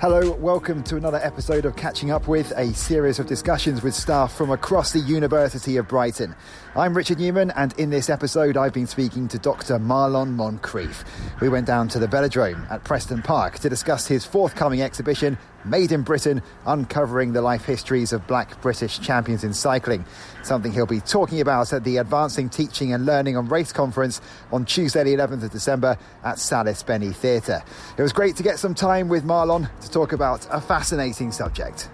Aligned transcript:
Hello, 0.00 0.30
welcome 0.36 0.82
to 0.84 0.96
another 0.96 1.20
episode 1.22 1.66
of 1.66 1.76
Catching 1.76 2.10
Up 2.10 2.26
With, 2.26 2.54
a 2.56 2.72
series 2.72 3.18
of 3.18 3.26
discussions 3.26 3.82
with 3.82 3.94
staff 3.94 4.32
from 4.34 4.50
across 4.50 4.92
the 4.92 4.98
University 4.98 5.76
of 5.76 5.88
Brighton. 5.88 6.34
I'm 6.74 6.96
Richard 6.96 7.18
Newman, 7.18 7.50
and 7.50 7.74
in 7.78 7.90
this 7.90 8.08
episode, 8.08 8.56
I've 8.56 8.72
been 8.72 8.86
speaking 8.86 9.28
to 9.28 9.38
Dr. 9.38 9.78
Marlon 9.78 10.36
Moncrieffe. 10.36 11.04
We 11.42 11.50
went 11.50 11.66
down 11.66 11.88
to 11.88 11.98
the 11.98 12.06
Velodrome 12.06 12.66
at 12.70 12.82
Preston 12.82 13.20
Park 13.20 13.58
to 13.58 13.68
discuss 13.68 14.06
his 14.06 14.24
forthcoming 14.24 14.80
exhibition, 14.80 15.36
Made 15.64 15.92
in 15.92 16.02
Britain, 16.02 16.42
uncovering 16.66 17.32
the 17.32 17.42
life 17.42 17.64
histories 17.64 18.12
of 18.12 18.26
black 18.26 18.60
British 18.62 18.98
champions 19.00 19.44
in 19.44 19.52
cycling. 19.52 20.04
Something 20.42 20.72
he'll 20.72 20.86
be 20.86 21.00
talking 21.00 21.40
about 21.40 21.72
at 21.72 21.84
the 21.84 21.98
Advancing 21.98 22.48
Teaching 22.48 22.94
and 22.94 23.04
Learning 23.04 23.36
on 23.36 23.48
Race 23.48 23.72
Conference 23.72 24.20
on 24.52 24.64
Tuesday, 24.64 25.04
the 25.04 25.14
11th 25.14 25.44
of 25.44 25.50
December 25.50 25.98
at 26.24 26.36
Sallis 26.36 26.84
Benney 26.84 27.12
Theatre. 27.12 27.62
It 27.98 28.02
was 28.02 28.12
great 28.12 28.36
to 28.36 28.42
get 28.42 28.58
some 28.58 28.74
time 28.74 29.08
with 29.08 29.24
Marlon 29.24 29.68
to 29.80 29.90
talk 29.90 30.12
about 30.12 30.46
a 30.50 30.60
fascinating 30.60 31.30
subject. 31.30 31.90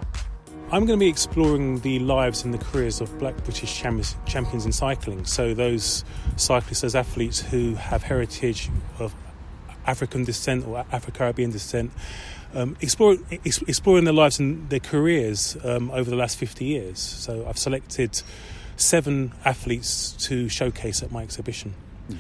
I'm 0.71 0.85
going 0.85 0.99
to 0.99 1.05
be 1.05 1.09
exploring 1.09 1.79
the 1.81 2.01
lives 2.01 2.45
and 2.45 2.53
the 2.53 2.59
careers 2.59 3.01
of 3.01 3.17
black 3.21 3.37
British 3.45 3.73
champions 3.77 4.67
in 4.67 4.73
cycling. 4.73 5.25
So, 5.25 5.55
those 5.55 6.05
cyclists, 6.37 6.81
those 6.81 6.97
athletes 6.97 7.41
who 7.41 7.75
have 7.75 8.03
heritage 8.03 8.69
of 8.99 9.15
African 9.87 10.25
descent 10.25 10.67
or 10.67 10.85
Afro 10.91 11.13
Caribbean 11.13 11.53
descent, 11.53 11.93
um, 12.57 12.77
explore, 12.81 13.17
ex- 13.31 13.63
exploring 13.63 14.05
their 14.05 14.15
lives 14.15 14.39
and 14.39 14.69
their 14.71 14.81
careers 14.81 15.57
um, 15.63 15.91
over 15.91 16.09
the 16.09 16.17
last 16.17 16.39
50 16.39 16.65
years. 16.65 16.99
So 16.99 17.47
I've 17.47 17.59
selected 17.59 18.23
seven 18.77 19.33
athletes 19.45 20.13
to 20.27 20.49
showcase 20.49 21.03
at 21.03 21.13
my 21.13 21.23
exhibition. 21.23 21.75
Mm. 22.11 22.19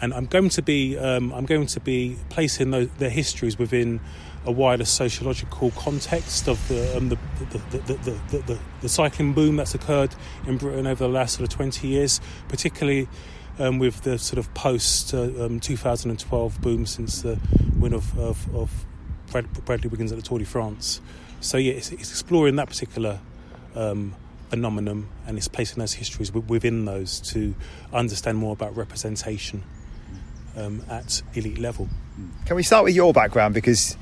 And 0.00 0.14
I'm 0.14 0.26
going 0.26 0.48
to 0.50 0.62
be 0.62 0.98
um, 0.98 1.32
I'm 1.32 1.46
going 1.46 1.66
to 1.66 1.80
be 1.80 2.16
placing 2.28 2.70
those, 2.70 2.90
their 2.98 3.10
histories 3.10 3.58
within 3.58 4.00
a 4.46 4.52
wider 4.52 4.84
sociological 4.84 5.70
context 5.72 6.48
of 6.48 6.66
the, 6.68 6.96
um, 6.96 7.08
the, 7.08 7.18
the, 7.50 8.38
the, 8.46 8.58
the, 8.82 8.88
cycling 8.88 9.32
boom 9.32 9.56
that's 9.56 9.74
occurred 9.74 10.14
in 10.46 10.58
Britain 10.58 10.86
over 10.86 11.04
the 11.04 11.10
last 11.10 11.36
sort 11.36 11.48
of 11.48 11.56
20 11.56 11.88
years, 11.88 12.20
particularly 12.48 13.08
um, 13.58 13.78
with 13.78 14.02
the 14.02 14.18
sort 14.18 14.38
of 14.38 14.52
post 14.52 15.14
uh, 15.14 15.22
um, 15.42 15.60
2012 15.60 16.60
boom 16.60 16.84
since 16.84 17.22
the 17.22 17.38
win 17.78 17.94
of, 17.94 18.18
of, 18.18 18.54
of 18.54 18.84
Bradley 19.64 19.88
Wiggins 19.88 20.12
at 20.12 20.16
the 20.16 20.22
Tour 20.22 20.38
de 20.38 20.44
France. 20.44 21.00
So 21.40 21.56
yeah, 21.58 21.74
it's, 21.74 21.92
it's 21.92 22.10
exploring 22.10 22.56
that 22.56 22.68
particular 22.68 23.20
um, 23.74 24.14
phenomenon 24.48 25.08
and 25.26 25.36
it's 25.36 25.48
placing 25.48 25.78
those 25.78 25.94
histories 25.94 26.32
within 26.32 26.84
those 26.84 27.20
to 27.20 27.54
understand 27.92 28.38
more 28.38 28.52
about 28.52 28.76
representation 28.76 29.62
um, 30.56 30.82
at 30.88 31.22
elite 31.34 31.58
level. 31.58 31.88
Can 32.46 32.56
we 32.56 32.62
start 32.62 32.84
with 32.84 32.94
your 32.94 33.12
background 33.12 33.54
because 33.54 33.96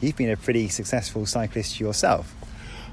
you've 0.00 0.16
been 0.16 0.30
a 0.30 0.36
pretty 0.36 0.68
successful 0.68 1.26
cyclist 1.26 1.78
yourself? 1.78 2.34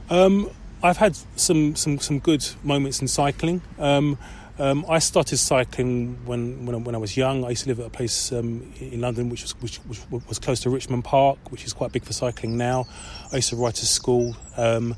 Um, 0.10 0.50
I've 0.84 0.98
had 0.98 1.16
some, 1.36 1.76
some, 1.76 2.00
some 2.00 2.20
good 2.20 2.46
moments 2.64 3.02
in 3.02 3.08
cycling. 3.08 3.62
Um, 3.80 4.18
um, 4.58 4.86
I 4.88 5.00
started 5.00 5.38
cycling 5.38 6.18
when, 6.26 6.66
when 6.66 6.76
I, 6.76 6.78
when, 6.78 6.96
I, 6.96 6.98
was 6.98 7.18
young. 7.18 7.44
I 7.44 7.50
used 7.50 7.64
to 7.64 7.70
live 7.70 7.82
at 7.82 7.88
a 7.88 7.90
place 7.90 8.32
um, 8.32 8.72
in 8.80 9.02
London 9.02 9.30
which 9.30 9.42
was, 9.42 9.52
which, 9.62 9.78
which, 9.78 10.00
was 10.28 10.40
close 10.40 10.62
to 10.62 10.70
Richmond 10.70 11.04
Park, 11.04 11.52
which 11.52 11.66
is 11.66 11.74
quite 11.74 11.92
big 11.92 12.04
for 12.06 12.14
cycling 12.14 12.58
now. 12.58 12.88
I 13.34 13.38
used 13.38 13.50
to 13.50 13.58
ride 13.58 13.76
to 13.76 13.86
school 13.86 14.38
um, 14.56 14.96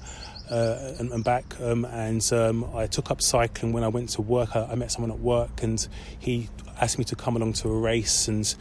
uh, 0.52 0.94
and, 1.00 1.12
and, 1.12 1.24
back, 1.24 1.60
um, 1.60 1.86
and 1.86 2.22
um, 2.32 2.70
I 2.76 2.86
took 2.86 3.10
up 3.10 3.22
cycling 3.22 3.74
when 3.74 3.84
I 3.84 3.88
went 3.88 4.10
to 4.10 4.22
work. 4.22 4.56
I, 4.56 4.66
I, 4.66 4.76
met 4.76 4.92
someone 4.92 5.12
at 5.12 5.20
work, 5.20 5.64
and 5.64 5.86
he 6.20 6.50
asked 6.80 7.00
me 7.00 7.04
to 7.06 7.16
come 7.16 7.36
along 7.36 7.54
to 7.54 7.70
a 7.70 7.80
race, 7.80 8.28
and 8.28 8.56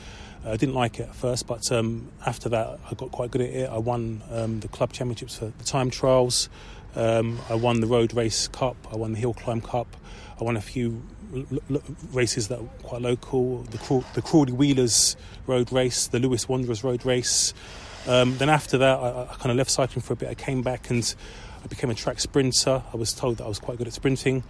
uh, 0.46 0.52
I 0.52 0.56
didn't 0.56 0.74
like 0.74 0.98
it 0.98 1.10
at 1.10 1.14
first, 1.14 1.46
but 1.46 1.70
um, 1.70 2.10
after 2.24 2.48
that, 2.48 2.80
I 2.90 2.94
got 2.94 3.12
quite 3.12 3.30
good 3.30 3.42
at 3.42 3.50
it. 3.50 3.70
I 3.70 3.78
won 3.78 4.22
the 4.60 4.68
club 4.68 4.92
championships 4.94 5.36
for 5.36 5.52
the 5.58 5.64
time 5.64 5.90
trials. 5.90 6.48
I 6.94 7.54
won 7.54 7.80
the 7.80 7.86
road 7.86 8.14
race 8.14 8.48
cup. 8.48 8.76
I 8.92 8.96
won 8.96 9.12
the 9.12 9.18
hill 9.18 9.34
climb 9.34 9.60
cup. 9.60 9.96
I 10.40 10.44
won 10.44 10.56
a 10.56 10.60
few 10.60 11.02
l- 11.34 11.46
l- 11.70 11.82
races 12.12 12.48
that 12.48 12.60
were 12.60 12.68
quite 12.82 13.02
local. 13.02 13.62
The, 13.62 13.78
Craw- 13.78 14.04
the 14.14 14.22
Crawley 14.22 14.52
Wheelers 14.52 15.16
Road 15.46 15.72
Race, 15.72 16.06
the 16.06 16.18
Lewes 16.18 16.48
Wanderers 16.48 16.84
Road 16.84 17.04
Race. 17.04 17.54
Um, 18.06 18.36
then 18.38 18.48
after 18.48 18.78
that, 18.78 18.98
I, 18.98 19.22
I 19.22 19.34
kind 19.38 19.50
of 19.50 19.56
left 19.56 19.70
cycling 19.70 20.02
for 20.02 20.12
a 20.12 20.16
bit. 20.16 20.28
I 20.28 20.34
came 20.34 20.62
back 20.62 20.90
and 20.90 21.14
I 21.64 21.66
became 21.68 21.90
a 21.90 21.94
track 21.94 22.20
sprinter. 22.20 22.82
I 22.92 22.96
was 22.96 23.12
told 23.12 23.38
that 23.38 23.44
I 23.44 23.48
was 23.48 23.58
quite 23.58 23.78
good 23.78 23.86
at 23.88 23.92
sprinting, 23.92 24.44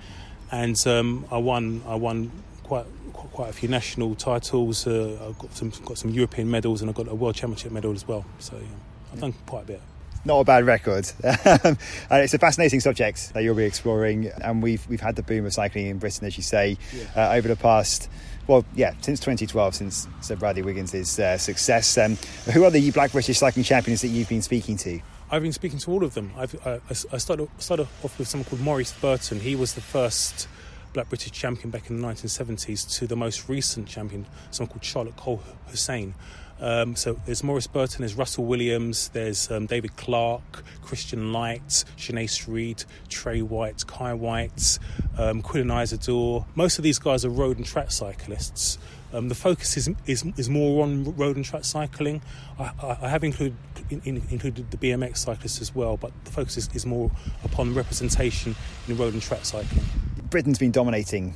and 0.51 0.77
um, 0.87 1.25
I 1.31 1.39
won. 1.39 1.83
I 1.87 1.95
won 1.95 2.31
quite 2.65 2.85
quite 3.13 3.49
a 3.49 3.53
few 3.53 3.69
national 3.69 4.15
titles. 4.15 4.87
Uh, 4.87 5.17
I 5.21 5.41
got 5.41 5.55
some 5.55 5.71
got 5.85 5.97
some 5.99 6.11
European 6.11 6.51
medals, 6.51 6.83
and 6.83 6.91
I 6.91 6.93
got 6.93 7.09
a 7.09 7.15
World 7.15 7.35
Championship 7.35 7.73
medal 7.73 7.93
as 7.93 8.07
well. 8.07 8.27
So 8.41 8.57
yeah, 8.57 8.67
I've 9.13 9.21
done 9.21 9.33
quite 9.47 9.63
a 9.63 9.67
bit 9.67 9.81
not 10.27 10.41
a 10.41 10.45
bad 10.45 10.67
record. 10.67 11.11
and 11.23 11.79
it's 12.11 12.35
a 12.35 12.39
fascinating 12.39 12.81
subject 12.81 13.33
that 13.33 13.43
you'll 13.43 13.55
be 13.55 13.65
exploring. 13.65 14.31
And 14.43 14.63
we've 14.63 14.87
we've 14.89 15.01
had 15.01 15.17
the 15.17 15.23
boom 15.23 15.47
of 15.47 15.55
cycling 15.55 15.87
in 15.87 15.99
Britain, 15.99 16.27
as 16.27 16.37
you 16.37 16.43
say, 16.43 16.77
yeah. 16.93 17.31
uh, 17.31 17.35
over 17.35 17.49
the 17.49 17.57
past. 17.57 18.11
Well, 18.47 18.65
yeah, 18.75 18.95
since 19.01 19.19
2012, 19.21 19.75
since 19.75 20.09
Sir 20.21 20.37
Bradley 20.37 20.63
Wiggins' 20.63 21.19
uh, 21.19 21.37
success. 21.39 21.99
Um, 21.99 22.17
who 22.53 22.65
are 22.65 22.71
the 22.71 22.91
Black 22.93 23.11
British 23.11 23.39
cycling 23.39 23.65
champions 23.65 24.03
that 24.03 24.09
you've 24.09 24.29
been 24.29 24.43
speaking 24.43 24.77
to? 24.79 25.01
I've 25.31 25.43
been 25.43 25.53
speaking 25.53 25.81
to 25.81 25.91
all 25.91 26.05
of 26.05 26.15
them. 26.15 26.33
I've, 26.37 26.55
uh, 26.65 26.79
I 26.89 27.19
started, 27.19 27.49
started 27.59 27.89
off 28.05 28.17
with 28.17 28.29
someone 28.29 28.45
called 28.45 28.61
Maurice 28.61 28.93
Burton. 28.93 29.41
He 29.41 29.57
was 29.57 29.75
the 29.75 29.81
first 29.81 30.47
Black 30.93 31.09
British 31.09 31.33
champion 31.33 31.71
back 31.71 31.91
in 31.91 32.01
the 32.01 32.07
1970s 32.07 32.97
to 32.99 33.09
the 33.09 33.17
most 33.17 33.49
recent 33.49 33.89
champion, 33.89 34.27
someone 34.53 34.71
called 34.71 34.85
Charlotte 34.85 35.17
Cole 35.17 35.43
Hussein, 35.67 36.15
um, 36.61 36.97
so 36.97 37.19
there's 37.27 37.45
Maurice 37.45 37.67
Burton, 37.67 38.01
there's 38.01 38.15
Russell 38.15 38.45
Williams, 38.45 39.09
there's 39.09 39.51
um, 39.51 39.67
David 39.67 39.97
Clark, 39.97 40.65
Christian 40.83 41.33
Lyte, 41.33 41.85
Shanaze 41.97 42.47
Reid, 42.47 42.85
Tre 43.09 43.43
Whyte, 43.43 43.87
Kye 43.87 44.15
Whyte, 44.15 44.79
um, 45.19 45.43
Quillan 45.43 45.83
Isidore. 45.83 46.47
Most 46.55 46.79
of 46.79 46.85
these 46.85 46.99
guys 46.99 47.25
are 47.25 47.31
road 47.31 47.59
and 47.59 47.67
track 47.67 47.91
cyclists. 47.91 48.79
Um, 49.13 49.29
the 49.29 49.35
focus 49.35 49.77
is, 49.77 49.91
is, 50.07 50.25
is 50.37 50.51
more 50.51 50.83
on 50.83 51.17
road 51.17 51.37
and 51.37 51.45
track 51.45 51.65
cycling. 51.65 52.23
I, 52.59 52.73
I, 52.83 52.99
I 53.03 53.09
have 53.09 53.23
included 53.23 53.57
in, 53.91 54.01
in, 54.05 54.23
included 54.31 54.71
the 54.71 54.77
BMX 54.77 55.19
cyclists 55.19 55.61
as 55.61 55.75
well, 55.75 55.97
but 55.97 56.13
the 56.25 56.33
focus 56.33 56.57
is, 56.57 56.69
is 56.75 56.87
more 56.87 57.11
upon 57.45 57.75
representation 57.75 58.57
in 58.89 58.97
road 58.97 59.13
and 59.13 59.23
track 59.23 59.45
cycling. 59.45 59.85
Britain's 60.29 60.59
been 60.59 60.73
dominating 60.73 61.35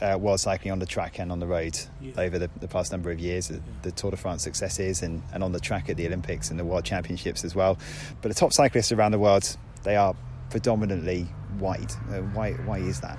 uh, 0.00 0.18
world 0.20 0.40
cycling 0.40 0.72
on 0.72 0.78
the 0.78 0.86
track 0.86 1.18
and 1.18 1.32
on 1.32 1.40
the 1.40 1.46
road 1.46 1.78
yeah. 2.00 2.12
over 2.18 2.38
the, 2.38 2.50
the, 2.60 2.68
past 2.68 2.92
number 2.92 3.10
of 3.10 3.18
years. 3.18 3.50
Yeah. 3.50 3.58
The 3.82 3.92
Tour 3.92 4.10
de 4.10 4.16
France 4.16 4.42
successes 4.42 5.02
and, 5.02 5.22
and 5.32 5.42
on 5.42 5.52
the 5.52 5.60
track 5.60 5.88
at 5.88 5.96
the 5.96 6.06
Olympics 6.06 6.50
and 6.50 6.58
the 6.58 6.64
World 6.64 6.84
Championships 6.84 7.44
as 7.44 7.54
well. 7.54 7.78
But 8.20 8.28
the 8.28 8.34
top 8.34 8.52
cyclists 8.52 8.92
around 8.92 9.12
the 9.12 9.18
world, 9.18 9.56
they 9.84 9.96
are 9.96 10.14
predominantly 10.50 11.22
white. 11.58 11.96
Uh, 12.10 12.20
why, 12.34 12.52
why 12.52 12.78
is 12.78 13.00
that? 13.00 13.18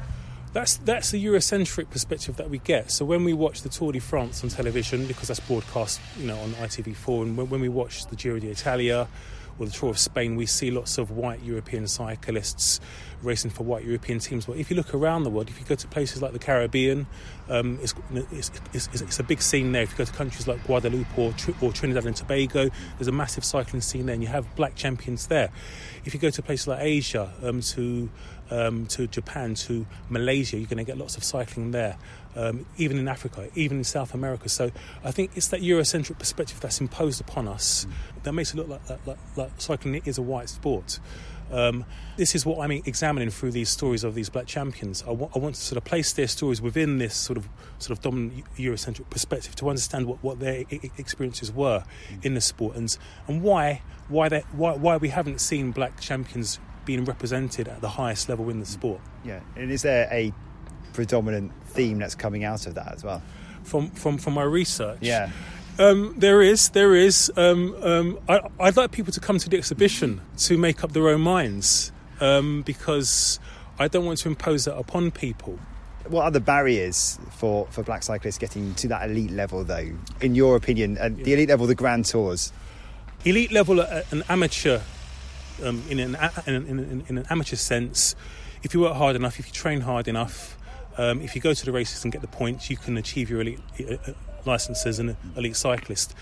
That's 0.54 0.78
that's 0.78 1.12
the 1.12 1.24
Eurocentric 1.24 1.90
perspective 1.90 2.38
that 2.38 2.50
we 2.50 2.60
get. 2.60 2.90
So 2.90 3.06
when 3.06 3.24
we 3.24 3.34
watch 3.34 3.62
the 3.62 3.70
Tour 3.70 3.92
de 3.92 4.00
France 4.00 4.44
on 4.44 4.50
television, 4.50 5.06
because 5.06 5.28
that's 5.28 5.42
broadcast, 5.42 6.00
you 6.18 6.26
know, 6.26 6.40
on 6.40 6.52
ITV4, 6.52 7.24
and 7.24 7.38
when, 7.38 7.50
when 7.50 7.62
we 7.62 7.70
watch 7.70 8.08
the 8.08 8.16
Giro 8.16 8.40
d'Italia 8.40 9.08
or 9.60 9.66
the 9.66 9.72
Tour 9.72 9.90
of 9.90 10.00
Spain, 10.00 10.36
we 10.36 10.46
see 10.46 10.72
lots 10.72 10.98
of 10.98 11.12
white 11.12 11.44
European 11.44 11.88
cyclists 11.88 12.80
racing 13.22 13.52
for 13.52 13.64
white 13.64 13.84
European 13.84 14.20
teams. 14.20 14.46
But 14.46 14.58
if 14.58 14.70
you 14.70 14.76
look 14.76 14.94
around 14.94 15.24
the 15.24 15.30
world, 15.30 15.50
if 15.50 15.60
you 15.60 15.66
go 15.66 15.76
to 15.76 15.88
places 15.88 16.22
like 16.22 16.34
the 16.34 16.40
Caribbean, 16.40 17.08
um, 17.50 17.80
it's, 17.82 17.94
it's, 18.32 18.52
it's, 18.74 18.88
it's, 19.02 19.20
a 19.20 19.24
big 19.24 19.42
scene 19.42 19.72
there. 19.72 19.84
If 19.84 19.92
you 19.92 19.98
go 19.98 20.06
to 20.06 20.14
countries 20.14 20.48
like 20.48 20.64
Guadeloupe 20.66 21.18
or, 21.18 21.34
or 21.62 21.72
Trinidad 21.72 22.06
and 22.06 22.16
Tobago, 22.16 22.70
there's 22.98 23.08
a 23.08 23.12
massive 23.12 23.44
cycling 23.44 23.82
scene 23.82 24.06
there, 24.06 24.14
and 24.14 24.24
you 24.24 24.30
have 24.30 24.56
black 24.56 24.76
champions 24.76 25.28
there. 25.28 25.50
If 26.06 26.14
you 26.14 26.20
go 26.20 26.30
to 26.30 26.42
places 26.42 26.68
like 26.68 26.80
Asia, 26.82 27.32
um, 27.44 27.62
to 27.62 28.10
um, 28.50 28.86
to 28.88 29.08
Japan, 29.08 29.56
to 29.56 29.86
Malaysia, 30.10 30.58
you're 30.58 30.68
going 30.68 30.78
to 30.78 30.84
get 30.84 30.98
lots 30.98 31.18
of 31.18 31.24
cycling 31.24 31.72
there. 31.72 31.98
Um, 32.36 32.66
even 32.78 33.00
in 33.00 33.08
Africa, 33.08 33.50
even 33.56 33.80
in 33.80 33.84
South 33.84 34.14
America. 34.14 34.48
So 34.48 34.72
I 35.04 35.10
think 35.10 35.32
it's 35.36 35.48
that 35.48 35.62
Eurocentric 35.62 36.20
perspective 36.20 36.60
that's 36.60 36.80
imposed 36.80 37.20
upon 37.20 37.48
us 37.48 37.86
mm. 37.86 38.24
that 38.24 38.34
makes 38.34 38.54
it 38.54 38.58
look 38.58 38.70
like, 38.70 39.08
like, 39.08 39.18
like 39.36 39.52
cycling 39.58 39.96
is 40.06 40.20
a 40.20 40.22
white 40.22 40.48
sport. 40.48 41.00
Um, 41.52 41.86
this 42.18 42.36
is 42.36 42.46
what 42.46 42.60
I'm 42.60 42.72
examining 42.72 43.30
through 43.30 43.52
these 43.52 43.70
stories 43.70 44.04
of 44.04 44.16
these 44.16 44.30
black 44.30 44.48
champions. 44.48 45.04
I, 45.04 45.08
w- 45.08 45.30
I 45.36 45.40
want 45.40 45.56
to 45.56 45.62
sort 45.62 45.78
of 45.78 45.86
place 45.86 46.14
their 46.14 46.28
stories 46.28 46.62
within 46.62 46.98
this 46.98 47.16
sort 47.16 47.38
of 47.38 47.48
sort 47.80 47.98
of 47.98 48.04
dominant 48.04 48.44
Eurocentric 48.58 49.10
perspective 49.10 49.56
to 49.56 49.70
understand 49.70 50.08
what, 50.08 50.24
what 50.24 50.40
their 50.40 50.64
I- 50.72 50.92
experiences 50.98 51.52
were 51.52 51.84
mm. 52.10 52.26
in 52.26 52.34
the 52.34 52.42
sport 52.42 52.76
and 52.76 52.96
and 53.28 53.42
why 53.42 53.82
why 54.10 54.30
they, 54.30 54.42
why 54.52 54.74
why 54.74 54.98
we 54.98 55.10
haven't 55.10 55.42
seen 55.42 55.72
black 55.72 56.00
champions 56.00 56.60
being 56.86 57.06
represented 57.06 57.68
at 57.68 57.82
the 57.82 57.90
highest 57.90 58.30
level 58.30 58.50
in 58.50 58.60
the 58.60 58.66
sport. 58.66 59.02
Yeah, 59.24 59.42
and 59.56 59.72
is 59.72 59.82
there 59.82 60.08
a 60.12 60.34
predominant 60.94 61.52
theme 61.68 62.00
that's 62.00 62.16
coming 62.16 62.44
out 62.44 62.66
of 62.66 62.76
that 62.76 62.94
as 62.94 63.04
well? 63.04 63.22
From 63.64 63.92
from 63.92 64.18
from 64.18 64.34
my 64.34 64.44
research, 64.44 65.00
yeah. 65.02 65.30
Um, 65.80 66.16
there 66.18 66.42
is, 66.42 66.70
there 66.70 66.96
is. 66.96 67.32
Um, 67.38 67.76
um, 67.82 68.20
I, 68.28 68.42
would 68.60 68.78
like 68.78 68.92
people 68.92 69.14
to 69.14 69.20
come 69.20 69.38
to 69.38 69.50
the 69.50 69.58
exhibition 69.58 70.22
to 70.38 70.58
make 70.58 70.84
up 70.84 70.94
their 70.94 71.08
own 71.10 71.22
minds 71.22 71.92
um, 72.20 72.64
because 72.64 73.40
I 73.78 73.88
don't 73.88 74.06
want 74.06 74.20
to 74.20 74.30
impose 74.30 74.66
that 74.66 74.76
upon 74.76 75.12
people. 75.12 75.60
What 76.08 76.24
are 76.24 76.32
the 76.32 76.40
barriers 76.40 77.20
for, 77.32 77.68
for 77.70 77.84
black 77.84 78.02
cyclists 78.02 78.38
getting 78.38 78.74
to 78.76 78.88
that 78.88 79.10
elite 79.10 79.32
level, 79.32 79.64
though, 79.64 79.90
in 80.22 80.36
your 80.36 80.56
opinion? 80.56 80.98
And 80.98 81.18
yeah. 81.18 81.26
the 81.26 81.34
elite 81.34 81.50
level, 81.50 81.68
the 81.68 81.76
Grand 81.76 82.06
Tours? 82.06 82.52
elite 83.26 83.52
level 83.52 83.82
an 83.82 84.24
amateur, 84.30 84.80
um, 85.64 85.84
in, 85.90 86.00
an, 86.00 86.16
in, 86.46 86.56
in, 86.56 87.06
in, 87.08 87.18
an 87.18 87.26
amateur 87.30 87.56
sense, 87.56 88.16
if 88.64 88.74
you 88.74 88.80
work 88.82 88.96
hard 88.96 89.16
enough, 89.16 89.40
if 89.40 89.48
you 89.48 89.54
train 89.54 89.82
hard 89.82 90.08
enough, 90.08 90.58
um, 90.98 91.22
if 91.22 91.36
you 91.36 91.42
go 91.42 91.54
to 91.54 91.66
the 91.66 91.72
races 91.72 92.04
and 92.04 92.12
get 92.12 92.22
the 92.22 92.28
points, 92.28 92.70
you 92.70 92.78
can 92.78 92.98
achieve 92.98 93.30
your 93.30 93.42
elite 93.42 93.60
uh, 93.80 94.14
license 94.48 94.86
as 94.86 95.00
an 95.00 95.16
elite 95.36 95.56
cyclist. 95.56 96.16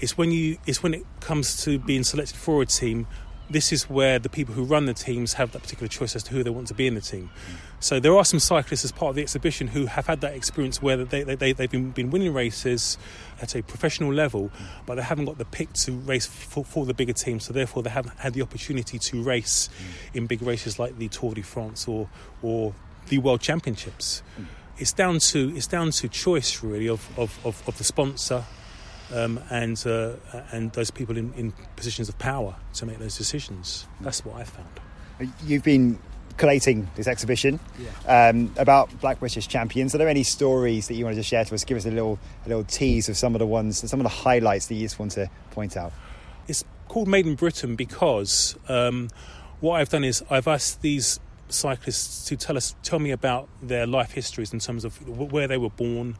It's 0.00 0.16
when 0.16 0.30
you, 0.30 0.58
it's 0.66 0.82
when 0.82 0.94
it 0.94 1.04
comes 1.20 1.64
to 1.64 1.78
being 1.78 2.04
selected 2.04 2.36
for 2.36 2.62
a 2.62 2.66
team 2.66 3.06
this 3.52 3.72
is 3.72 3.88
where 3.88 4.18
the 4.18 4.28
people 4.28 4.54
who 4.54 4.64
run 4.64 4.86
the 4.86 4.94
teams 4.94 5.34
have 5.34 5.52
that 5.52 5.62
particular 5.62 5.88
choice 5.88 6.16
as 6.16 6.22
to 6.24 6.32
who 6.32 6.42
they 6.42 6.50
want 6.50 6.68
to 6.68 6.74
be 6.74 6.86
in 6.86 6.94
the 6.94 7.00
team. 7.00 7.30
So 7.80 8.00
there 8.00 8.16
are 8.16 8.24
some 8.24 8.40
cyclists 8.40 8.84
as 8.84 8.92
part 8.92 9.10
of 9.10 9.16
the 9.16 9.22
exhibition 9.22 9.68
who 9.68 9.86
have 9.86 10.06
had 10.06 10.20
that 10.22 10.34
experience 10.34 10.80
where 10.80 10.96
they, 10.96 11.22
they, 11.22 11.34
they, 11.34 11.52
they've 11.52 11.70
been, 11.70 11.90
been 11.90 12.10
winning 12.10 12.32
races 12.32 12.96
at 13.40 13.54
a 13.54 13.62
professional 13.62 14.12
level, 14.12 14.50
but 14.86 14.94
they 14.94 15.02
haven't 15.02 15.26
got 15.26 15.38
the 15.38 15.44
pick 15.44 15.72
to 15.74 15.92
race 15.92 16.26
for, 16.26 16.64
for 16.64 16.86
the 16.86 16.94
bigger 16.94 17.12
team. 17.12 17.40
So 17.40 17.52
therefore, 17.52 17.82
they 17.82 17.90
haven't 17.90 18.18
had 18.18 18.32
the 18.34 18.42
opportunity 18.42 18.98
to 18.98 19.22
race 19.22 19.68
in 20.14 20.26
big 20.26 20.42
races 20.42 20.78
like 20.78 20.98
the 20.98 21.08
Tour 21.08 21.34
de 21.34 21.42
France 21.42 21.86
or, 21.86 22.08
or 22.40 22.74
the 23.08 23.18
World 23.18 23.40
Championships. 23.40 24.22
It's 24.82 24.92
down 24.92 25.20
to 25.20 25.54
it's 25.54 25.68
down 25.68 25.92
to 25.92 26.08
choice 26.08 26.64
really 26.64 26.88
of, 26.88 27.08
of, 27.16 27.38
of, 27.46 27.62
of 27.68 27.78
the 27.78 27.84
sponsor 27.84 28.44
um, 29.14 29.38
and 29.48 29.80
uh, 29.86 30.14
and 30.50 30.72
those 30.72 30.90
people 30.90 31.16
in, 31.16 31.32
in, 31.34 31.52
positions 31.76 32.08
of 32.08 32.18
power 32.18 32.56
to 32.74 32.86
make 32.86 32.98
those 32.98 33.16
decisions. 33.16 33.86
That's 34.00 34.24
what 34.24 34.40
I 34.40 34.42
found. 34.42 34.80
You've 35.44 35.62
been 35.62 36.00
collating 36.36 36.90
this 36.96 37.06
exhibition 37.06 37.60
yeah. 37.78 38.30
um, 38.30 38.52
about 38.56 39.00
Black 39.00 39.20
British 39.20 39.46
champions. 39.46 39.94
Are 39.94 39.98
there 39.98 40.08
any 40.08 40.24
stories 40.24 40.88
that 40.88 40.94
you 40.94 41.04
wanted 41.04 41.14
to 41.14 41.22
share 41.22 41.44
to 41.44 41.54
us? 41.54 41.62
Give 41.62 41.76
us 41.76 41.86
a 41.86 41.92
little 41.92 42.18
a 42.44 42.48
little 42.48 42.64
tease 42.64 43.08
of 43.08 43.16
some 43.16 43.36
of 43.36 43.38
the 43.38 43.46
ones, 43.46 43.88
some 43.88 44.00
of 44.00 44.04
the 44.04 44.10
highlights 44.10 44.66
that 44.66 44.74
you 44.74 44.82
just 44.82 44.98
want 44.98 45.12
to 45.12 45.30
point 45.52 45.76
out. 45.76 45.92
It's 46.48 46.64
called 46.88 47.06
Made 47.06 47.28
in 47.28 47.36
Britain 47.36 47.76
because 47.76 48.56
um, 48.68 49.10
what 49.60 49.80
I've 49.80 49.90
done 49.90 50.02
is 50.02 50.24
I've 50.28 50.48
asked 50.48 50.82
these 50.82 51.20
cyclists 51.52 52.26
to 52.26 52.36
tell 52.36 52.56
us, 52.56 52.74
tell 52.82 52.98
me 52.98 53.10
about 53.10 53.48
their 53.62 53.86
life 53.86 54.12
histories 54.12 54.52
in 54.52 54.58
terms 54.58 54.84
of 54.84 54.96
where 55.06 55.48
they 55.48 55.58
were 55.58 55.70
born, 55.70 56.16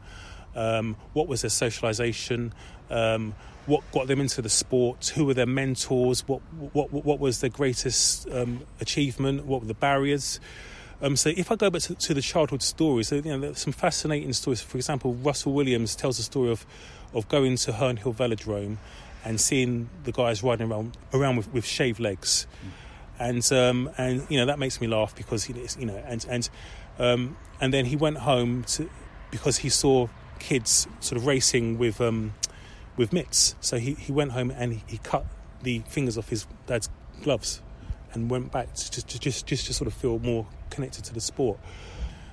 um, 0.55 0.95
what 1.13 1.27
was 1.27 1.41
their 1.41 1.49
socialisation, 1.49 2.51
um, 2.89 3.33
what 3.65 3.83
got 3.91 4.07
them 4.07 4.19
into 4.19 4.41
the 4.41 4.49
sport, 4.49 5.13
who 5.15 5.25
were 5.25 5.33
their 5.33 5.45
mentors, 5.45 6.27
what 6.27 6.41
what 6.73 6.91
what 6.91 7.19
was 7.19 7.41
their 7.41 7.49
greatest 7.49 8.29
um, 8.29 8.61
achievement, 8.81 9.45
what 9.45 9.61
were 9.61 9.67
the 9.67 9.73
barriers. 9.73 10.39
Um, 11.01 11.15
so 11.15 11.31
if 11.35 11.51
I 11.51 11.55
go 11.55 11.69
back 11.69 11.81
to, 11.83 11.95
to 11.95 12.13
the 12.13 12.21
childhood 12.21 12.61
stories, 12.61 13.11
you 13.11 13.21
know, 13.23 13.39
there's 13.39 13.59
some 13.59 13.73
fascinating 13.73 14.31
stories. 14.31 14.61
For 14.61 14.77
example, 14.77 15.13
Russell 15.15 15.53
Williams 15.53 15.95
tells 15.95 16.17
the 16.17 16.23
story 16.23 16.51
of 16.51 16.65
of 17.13 17.27
going 17.27 17.57
to 17.57 17.73
Herne 17.73 17.97
Hill 17.97 18.13
Velodrome 18.13 18.77
and 19.25 19.39
seeing 19.39 19.89
the 20.03 20.11
guys 20.11 20.43
riding 20.43 20.71
around 20.71 20.97
around 21.13 21.37
with, 21.37 21.51
with 21.53 21.65
shaved 21.65 21.99
legs, 21.99 22.47
mm. 22.65 22.69
And 23.19 23.51
um, 23.51 23.89
and 23.97 24.25
you 24.29 24.37
know 24.37 24.45
that 24.45 24.59
makes 24.59 24.81
me 24.81 24.87
laugh 24.87 25.15
because 25.15 25.47
you 25.49 25.85
know 25.85 26.03
and 26.05 26.25
and 26.29 26.49
um, 26.99 27.37
and 27.59 27.73
then 27.73 27.85
he 27.85 27.95
went 27.95 28.17
home 28.17 28.63
to 28.63 28.89
because 29.31 29.57
he 29.57 29.69
saw 29.69 30.07
kids 30.39 30.87
sort 30.99 31.17
of 31.17 31.25
racing 31.25 31.77
with 31.77 31.99
um, 32.01 32.33
with 32.97 33.13
mitts. 33.13 33.55
So 33.61 33.77
he, 33.77 33.93
he 33.93 34.11
went 34.11 34.31
home 34.31 34.51
and 34.51 34.73
he, 34.73 34.83
he, 34.87 34.97
cut 34.99 35.25
the 35.61 35.79
fingers 35.87 36.17
off 36.17 36.29
his 36.29 36.45
dad's 36.67 36.89
gloves 37.23 37.61
and 38.13 38.29
went 38.29 38.51
back 38.51 38.73
to, 38.73 39.05
to, 39.05 39.19
just 39.19 39.45
just 39.45 39.67
to 39.67 39.73
sort 39.73 39.87
of 39.87 39.93
feel 39.93 40.19
more 40.19 40.47
connected 40.69 41.03
to 41.05 41.13
the 41.13 41.21
sport. 41.21 41.59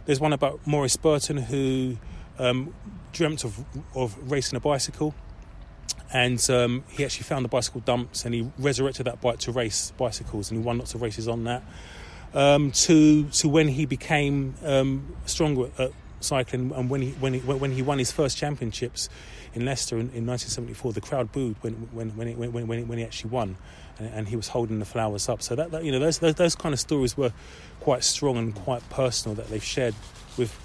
There's 0.07 0.21
one 0.21 0.33
about 0.33 0.67
Maurice 0.67 0.97
Burton 0.97 1.37
who 1.37 1.97
um, 2.39 2.75
dreamt 3.13 3.45
of 3.45 3.65
of 3.95 4.17
racing 4.31 4.57
a 4.57 4.61
bicycle, 4.61 5.15
and 6.13 6.51
um, 6.51 6.85
he 6.89 7.05
actually 7.05 7.25
found 7.25 7.45
the 7.45 7.49
bicycle 7.49 7.81
dumps 7.81 8.25
and 8.25 8.35
he 8.35 8.51
resurrected 8.59 9.07
that 9.07 9.21
bike 9.21 9.39
to 9.41 9.53
race 9.53 9.93
bicycles 9.97 10.51
and 10.51 10.61
he 10.61 10.67
won 10.67 10.79
lots 10.79 10.95
of 10.95 11.03
races 11.03 11.29
on 11.29 11.45
that. 11.45 11.63
Um, 12.33 12.71
to 12.73 13.25
to 13.25 13.49
when 13.49 13.69
he 13.69 13.87
became 13.87 14.55
um, 14.65 15.17
stronger 15.27 15.71
at 15.79 15.91
cycling 16.21 16.73
and 16.73 16.89
when 16.91 17.03
he 17.03 17.11
when 17.13 17.35
he 17.35 17.41
when 17.41 17.73
he 17.73 17.83
won 17.83 17.99
his 17.99 18.13
first 18.13 18.37
championships 18.37 19.09
in 19.55 19.65
Leicester 19.65 19.97
in, 19.97 20.11
in 20.11 20.27
1974, 20.27 20.93
the 20.93 21.01
crowd 21.01 21.33
booed 21.33 21.57
when 21.61 21.73
when 21.93 22.11
when 22.11 22.29
he, 22.29 22.35
when, 22.35 22.67
when, 22.67 22.89
when 22.89 22.99
he 22.99 23.05
actually 23.05 23.31
won, 23.31 23.57
and, 23.99 24.09
and, 24.15 24.29
he 24.29 24.37
was 24.37 24.49
holding 24.49 24.79
the 24.79 24.85
flowers 24.85 25.29
up. 25.29 25.43
So 25.43 25.57
that, 25.57 25.73
that 25.73 25.85
you 25.85 25.91
know 25.91 25.99
those, 25.99 26.19
those, 26.19 26.37
those 26.37 26.55
kind 26.55 26.73
of 26.73 26.79
stories 26.79 27.17
were 27.17 27.33
quite 27.81 28.05
strong 28.05 28.37
and 28.37 28.55
quite 28.55 28.89
personal 28.91 29.35
that 29.37 29.49
they've 29.49 29.65
shared 29.65 29.95
with 30.37 30.57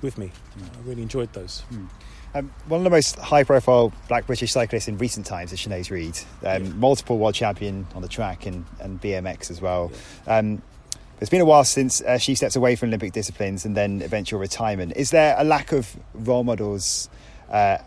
with 0.00 0.18
me. 0.18 0.32
Mm. 0.58 0.64
I 0.64 0.88
really 0.88 1.02
enjoyed 1.02 1.32
those. 1.32 1.62
Mm. 1.72 1.86
Um, 2.34 2.50
one 2.66 2.80
of 2.80 2.84
the 2.84 2.90
most 2.90 3.18
high-profile 3.18 3.92
Black 4.08 4.26
British 4.26 4.52
cyclists 4.52 4.88
in 4.88 4.96
recent 4.98 5.26
times 5.26 5.52
is 5.52 5.58
Shanaze 5.58 5.90
Reid, 5.90 6.18
um, 6.44 6.64
yeah. 6.64 6.72
multiple 6.72 7.18
world 7.18 7.34
champion 7.34 7.86
on 7.94 8.02
the 8.02 8.08
track 8.08 8.46
and, 8.46 8.64
and 8.80 9.00
BMX 9.00 9.50
as 9.50 9.60
well. 9.60 9.92
Yeah. 10.26 10.38
Um, 10.38 10.62
it's 11.20 11.30
been 11.30 11.42
a 11.42 11.44
while 11.44 11.64
since 11.64 12.00
uh, 12.00 12.18
she 12.18 12.34
stepped 12.34 12.56
away 12.56 12.74
from 12.74 12.88
Olympic 12.88 13.12
disciplines 13.12 13.64
and 13.64 13.76
then 13.76 14.02
eventual 14.02 14.40
retirement. 14.40 14.94
Is 14.96 15.10
there 15.10 15.36
a 15.38 15.44
lack 15.44 15.72
of 15.72 15.94
role 16.14 16.42
models 16.42 17.08
uh, 17.50 17.78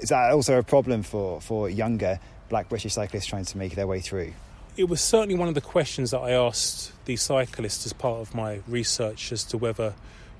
is 0.00 0.08
that 0.08 0.32
also 0.32 0.58
a 0.58 0.62
problem 0.62 1.02
for, 1.02 1.40
for 1.40 1.68
younger 1.68 2.18
black 2.48 2.68
British 2.68 2.94
cyclists 2.94 3.26
trying 3.26 3.44
to 3.44 3.58
make 3.58 3.74
their 3.74 3.86
way 3.86 4.00
through? 4.00 4.32
It 4.76 4.88
was 4.88 5.00
certainly 5.00 5.36
one 5.36 5.48
of 5.48 5.54
the 5.54 5.60
questions 5.60 6.10
that 6.10 6.18
I 6.18 6.32
asked 6.32 6.92
these 7.04 7.22
cyclists 7.22 7.86
as 7.86 7.92
part 7.92 8.20
of 8.20 8.34
my 8.34 8.60
research 8.66 9.30
as 9.30 9.44
to 9.44 9.58
whether 9.58 9.94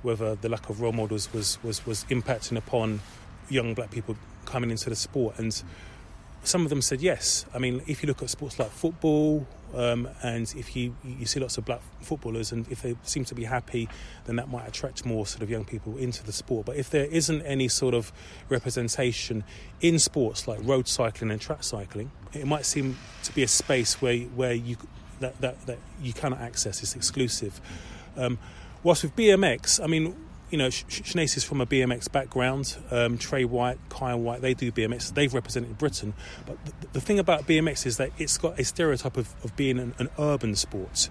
whether 0.04 0.34
the 0.34 0.48
lack 0.48 0.68
of 0.68 0.80
role 0.80 0.92
models 0.92 1.32
was, 1.32 1.58
was, 1.62 1.84
was 1.86 2.04
impacting 2.04 2.56
upon 2.56 3.00
young 3.48 3.74
black 3.74 3.90
people 3.90 4.16
coming 4.44 4.70
into 4.70 4.90
the 4.90 4.96
sport. 4.96 5.38
And 5.38 5.62
some 6.44 6.62
of 6.62 6.70
them 6.70 6.82
said 6.82 7.00
yes. 7.00 7.46
I 7.54 7.58
mean, 7.58 7.82
if 7.86 8.02
you 8.02 8.06
look 8.06 8.22
at 8.22 8.30
sports 8.30 8.58
like 8.58 8.70
football, 8.70 9.46
um, 9.74 10.08
and 10.22 10.52
if 10.56 10.76
you 10.76 10.94
you 11.02 11.26
see 11.26 11.40
lots 11.40 11.58
of 11.58 11.64
black 11.64 11.80
footballers, 12.00 12.52
and 12.52 12.70
if 12.70 12.82
they 12.82 12.94
seem 13.02 13.24
to 13.24 13.34
be 13.34 13.44
happy, 13.44 13.88
then 14.26 14.36
that 14.36 14.48
might 14.48 14.68
attract 14.68 15.04
more 15.04 15.26
sort 15.26 15.42
of 15.42 15.50
young 15.50 15.64
people 15.64 15.96
into 15.96 16.24
the 16.24 16.32
sport. 16.32 16.66
But 16.66 16.76
if 16.76 16.90
there 16.90 17.06
isn't 17.06 17.42
any 17.42 17.68
sort 17.68 17.94
of 17.94 18.12
representation 18.48 19.42
in 19.80 19.98
sports 19.98 20.46
like 20.46 20.60
road 20.62 20.86
cycling 20.86 21.30
and 21.30 21.40
track 21.40 21.64
cycling, 21.64 22.12
it 22.32 22.46
might 22.46 22.66
seem 22.66 22.96
to 23.24 23.34
be 23.34 23.42
a 23.42 23.48
space 23.48 24.00
where 24.00 24.18
where 24.18 24.52
you 24.52 24.76
that 25.20 25.40
that, 25.40 25.66
that 25.66 25.78
you 26.00 26.12
cannot 26.12 26.40
access. 26.40 26.82
It's 26.82 26.94
exclusive. 26.94 27.60
Um, 28.16 28.38
whilst 28.84 29.02
with 29.02 29.16
BMX, 29.16 29.82
I 29.82 29.88
mean, 29.88 30.14
you 30.50 30.58
know, 30.58 30.68
Shanaze 30.68 31.36
is 31.36 31.42
from 31.42 31.60
a 31.60 31.66
BMX 31.66 32.12
background. 32.12 32.76
Um, 32.92 33.18
Tre 33.18 33.44
Whyte, 33.44 33.78
Kyle 33.88 34.20
White, 34.20 34.40
they 34.40 34.54
do 34.54 34.70
BMX. 34.70 35.12
They've 35.12 35.34
represented 35.34 35.76
Britain. 35.78 36.14
But 36.46 36.64
the, 36.64 36.72
the 36.92 37.00
thing 37.00 37.18
about 37.18 37.48
BMX 37.48 37.86
is 37.86 37.96
that 37.96 38.10
it's 38.18 38.38
got 38.38 38.60
a 38.60 38.64
stereotype 38.64 39.16
of, 39.16 39.34
of 39.42 39.56
being 39.56 39.80
an, 39.80 39.94
an 39.98 40.10
urban 40.16 40.54
sport. 40.54 41.08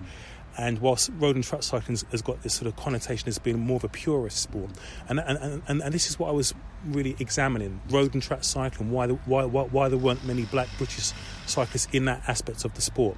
And 0.55 0.79
whilst 0.79 1.09
road 1.17 1.35
and 1.35 1.43
track 1.43 1.63
cycling 1.63 1.97
has 2.11 2.21
got 2.21 2.43
this 2.43 2.53
sort 2.53 2.67
of 2.67 2.75
connotation 2.75 3.27
as 3.27 3.39
being 3.39 3.59
more 3.59 3.77
of 3.77 3.83
a 3.83 3.89
purist 3.89 4.37
sport, 4.37 4.69
and 5.09 5.19
and, 5.19 5.63
and, 5.67 5.81
and 5.81 5.93
this 5.93 6.07
is 6.07 6.19
what 6.19 6.29
I 6.29 6.31
was 6.31 6.53
really 6.85 7.15
examining: 7.19 7.81
road 7.89 8.13
and 8.13 8.21
track 8.21 8.43
cycling. 8.43 8.91
Why, 8.91 9.07
the, 9.07 9.15
why, 9.25 9.45
why, 9.45 9.63
why 9.63 9.89
there 9.89 9.97
weren't 9.97 10.23
many 10.25 10.43
black 10.43 10.67
British 10.77 11.11
cyclists 11.47 11.87
in 11.91 12.05
that 12.05 12.21
aspect 12.27 12.65
of 12.65 12.75
the 12.75 12.81
sport. 12.81 13.17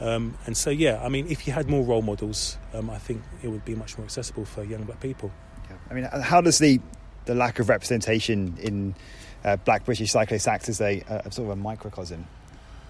Um, 0.00 0.36
and 0.46 0.56
so, 0.56 0.70
yeah, 0.70 1.00
I 1.02 1.08
mean, 1.08 1.26
if 1.28 1.46
you 1.46 1.52
had 1.52 1.68
more 1.68 1.84
role 1.84 2.02
models, 2.02 2.58
um, 2.74 2.90
I 2.90 2.98
think 2.98 3.22
it 3.42 3.48
would 3.48 3.64
be 3.64 3.74
much 3.74 3.96
more 3.96 4.04
accessible 4.04 4.44
for 4.44 4.64
young 4.64 4.82
black 4.82 5.00
people. 5.00 5.30
Yeah. 5.70 5.76
I 5.90 5.94
mean, 5.94 6.04
how 6.04 6.40
does 6.40 6.58
the 6.58 6.80
the 7.24 7.34
lack 7.36 7.60
of 7.60 7.68
representation 7.68 8.56
in 8.60 8.96
uh, 9.44 9.56
black 9.56 9.84
British 9.84 10.10
cyclists 10.10 10.48
act 10.48 10.68
as 10.68 10.80
a, 10.80 11.00
a 11.08 11.30
sort 11.30 11.46
of 11.46 11.50
a 11.50 11.56
microcosm 11.56 12.26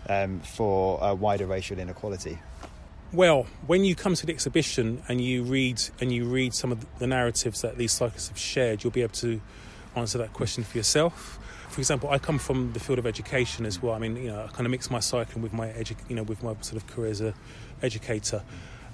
um, 0.09 0.41
for 0.41 1.15
wider 1.15 1.47
racial 1.47 1.79
inequality? 1.79 2.39
Well, 3.13 3.47
when 3.67 3.85
you 3.85 3.95
come 3.95 4.15
to 4.15 4.25
the 4.25 4.33
exhibition 4.33 5.03
and 5.07 5.21
you 5.21 5.43
read 5.43 5.83
and 6.01 6.11
you 6.11 6.25
read 6.25 6.55
some 6.55 6.73
of 6.73 6.87
the 6.99 7.07
narratives 7.07 7.61
that 7.61 7.77
these 7.77 7.93
cyclists 7.93 8.29
have 8.29 8.39
shared, 8.39 8.83
you'll 8.83 8.91
be 8.91 9.03
able 9.03 9.13
to 9.17 9.43
answer 9.95 10.17
that 10.17 10.33
question 10.33 10.65
for 10.65 10.79
yourself 10.79 11.39
for 11.73 11.81
example, 11.81 12.11
I 12.11 12.19
come 12.19 12.39
from 12.39 12.73
the 12.75 12.81
field 12.81 12.99
of 12.99 13.07
education 13.07 13.65
as 13.65 13.81
well. 13.81 13.95
I 13.95 13.99
mean, 13.99 14.17
you 14.17 14.29
know, 14.29 14.45
I 14.45 14.49
kind 14.49 14.67
of 14.67 14.71
mix 14.71 14.91
my 14.91 15.01
cycling 15.01 15.43
with 15.43 15.55
my 15.55 15.69
edu- 15.69 15.97
you 16.09 16.15
know 16.15 16.23
with 16.23 16.43
my 16.43 16.55
sort 16.61 16.83
of 16.83 16.87
career 16.87 17.11
as 17.11 17.21
a 17.23 17.35
educator. 17.83 18.43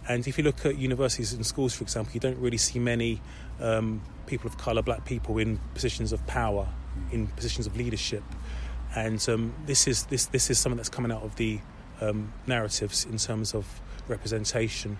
And 0.08 0.26
if 0.26 0.38
you 0.38 0.44
look 0.44 0.64
at 0.64 0.78
universities 0.78 1.32
and 1.32 1.44
schools, 1.44 1.74
for 1.74 1.82
example, 1.82 2.14
you 2.14 2.20
don't 2.20 2.38
really 2.38 2.56
see 2.56 2.78
many 2.78 3.20
um, 3.60 4.00
people 4.26 4.48
of 4.48 4.56
colour, 4.56 4.80
black 4.80 5.04
people, 5.04 5.38
in 5.38 5.58
positions 5.74 6.12
of 6.12 6.24
power, 6.26 6.68
in 7.10 7.26
positions 7.26 7.66
of 7.66 7.76
leadership. 7.76 8.22
And 8.94 9.26
um, 9.28 9.54
this 9.66 9.88
is 9.88 10.04
this 10.04 10.26
this 10.26 10.48
is 10.48 10.58
something 10.58 10.76
that's 10.76 10.88
coming 10.88 11.10
out 11.10 11.22
of 11.22 11.34
the 11.34 11.58
um, 12.00 12.32
narratives 12.46 13.04
in 13.06 13.18
terms 13.18 13.54
of 13.54 13.66
representation 14.06 14.98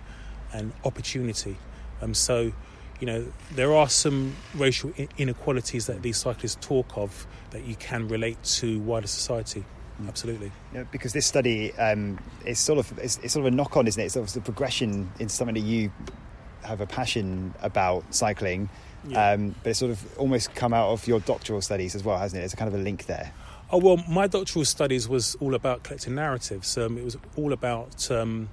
and 0.51 0.73
opportunity. 0.83 1.57
Um, 2.01 2.13
so 2.13 2.51
you 2.99 3.07
know, 3.07 3.25
there 3.51 3.73
are 3.73 3.89
some 3.89 4.35
racial 4.55 4.91
inequalities 5.17 5.87
that 5.87 6.01
these 6.01 6.17
cyclists 6.17 6.57
talk 6.59 6.97
of 6.97 7.25
that 7.51 7.65
you 7.65 7.75
can 7.75 8.07
relate 8.07 8.41
to 8.43 8.79
wider 8.81 9.07
society. 9.07 9.63
Mm. 10.01 10.07
Absolutely. 10.07 10.51
Yeah, 10.73 10.83
because 10.91 11.13
this 11.13 11.25
study 11.25 11.73
um, 11.73 12.19
is 12.45 12.59
sort 12.59 12.79
of 12.79 12.97
it's, 12.99 13.17
it's, 13.23 13.33
sort 13.33 13.45
of 13.45 13.53
a 13.53 13.55
knock 13.55 13.77
on, 13.77 13.87
isn't 13.87 14.01
it? 14.01 14.05
It's 14.05 14.13
sort 14.13 14.27
of 14.27 14.33
the 14.33 14.41
progression 14.41 15.11
in 15.19 15.29
something 15.29 15.55
that 15.55 15.61
you 15.61 15.91
have 16.63 16.81
a 16.81 16.85
passion 16.85 17.53
about 17.61 18.13
cycling, 18.13 18.69
yeah. 19.07 19.31
um, 19.31 19.55
but 19.63 19.71
it's 19.71 19.79
sort 19.79 19.91
of 19.91 20.17
almost 20.17 20.53
come 20.55 20.73
out 20.73 20.89
of 20.89 21.07
your 21.07 21.19
doctoral 21.21 21.61
studies 21.61 21.95
as 21.95 22.03
well, 22.03 22.17
hasn't 22.17 22.37
it? 22.37 22.41
There's 22.41 22.53
a 22.53 22.57
kind 22.57 22.73
of 22.73 22.79
a 22.79 22.83
link 22.83 23.05
there. 23.05 23.33
Oh 23.71 23.77
well, 23.77 24.03
my 24.09 24.27
doctoral 24.27 24.65
studies 24.65 25.07
was 25.07 25.35
all 25.35 25.53
about 25.53 25.83
collecting 25.83 26.15
narratives. 26.15 26.77
Um, 26.77 26.97
it 26.97 27.03
was 27.03 27.17
all 27.37 27.53
about 27.53 28.09
um, 28.11 28.49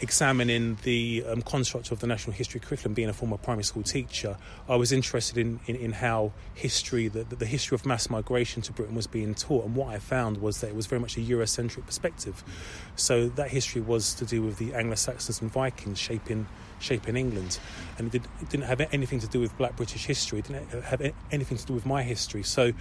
examining 0.00 0.78
the 0.82 1.24
um, 1.28 1.42
construct 1.42 1.90
of 1.92 2.00
the 2.00 2.06
national 2.06 2.32
history 2.34 2.60
curriculum. 2.60 2.94
Being 2.94 3.08
a 3.08 3.12
former 3.12 3.36
primary 3.36 3.64
school 3.64 3.82
teacher, 3.82 4.36
I 4.68 4.76
was 4.76 4.92
interested 4.92 5.38
in, 5.38 5.60
in, 5.66 5.76
in 5.76 5.92
how 5.92 6.32
history, 6.54 7.08
the, 7.08 7.24
the 7.24 7.46
history 7.46 7.74
of 7.74 7.84
mass 7.84 8.08
migration 8.10 8.62
to 8.62 8.72
Britain 8.72 8.94
was 8.94 9.06
being 9.06 9.34
taught. 9.34 9.64
And 9.64 9.74
what 9.74 9.94
I 9.94 9.98
found 9.98 10.38
was 10.38 10.60
that 10.60 10.68
it 10.68 10.74
was 10.74 10.86
very 10.86 11.00
much 11.00 11.16
a 11.16 11.20
Eurocentric 11.20 11.86
perspective. 11.86 12.42
So 12.96 13.28
that 13.30 13.50
history 13.50 13.82
was 13.82 14.14
to 14.14 14.24
do 14.24 14.42
with 14.42 14.58
the 14.58 14.74
Anglo-Saxons 14.74 15.40
and 15.40 15.50
Vikings 15.50 15.98
shaping 15.98 16.46
shaping 16.80 17.14
England, 17.14 17.58
and 17.98 18.06
it, 18.06 18.22
did, 18.22 18.48
didn't 18.48 18.64
have 18.64 18.80
anything 18.90 19.20
to 19.20 19.28
do 19.28 19.38
with 19.38 19.56
Black 19.58 19.76
British 19.76 20.06
history. 20.06 20.38
It 20.38 20.46
didn't 20.46 20.82
have 20.84 21.12
anything 21.30 21.58
to 21.58 21.66
do 21.66 21.74
with 21.74 21.84
my 21.86 22.02
history. 22.02 22.42
So 22.42 22.72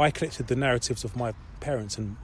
I 0.00 0.10
collected 0.10 0.46
the 0.46 0.56
narratives 0.56 1.04
of 1.04 1.16
my 1.16 1.34
parents 1.60 1.98
and, 1.98 2.16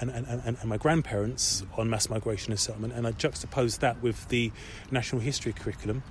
and, 0.00 0.10
and, 0.10 0.56
and, 0.60 0.64
my 0.64 0.76
grandparents 0.76 1.62
on 1.76 1.88
mass 1.88 2.10
migration 2.10 2.52
and 2.52 2.58
settlement, 2.58 2.94
and 2.94 3.06
I 3.06 3.12
juxtaposed 3.12 3.80
that 3.80 4.02
with 4.02 4.28
the 4.28 4.50
national 4.90 5.22
history 5.22 5.52
curriculum, 5.52 6.02